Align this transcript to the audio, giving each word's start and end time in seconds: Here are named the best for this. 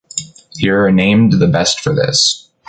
Here 0.57 0.83
are 0.83 0.91
named 0.91 1.33
the 1.33 1.45
best 1.45 1.79
for 1.79 1.93
this. 1.93 2.49